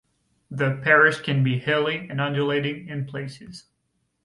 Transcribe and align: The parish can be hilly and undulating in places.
The 0.49 0.77
parish 0.83 1.19
can 1.19 1.43
be 1.43 1.59
hilly 1.59 2.07
and 2.09 2.19
undulating 2.19 2.87
in 2.89 3.05
places. 3.05 3.65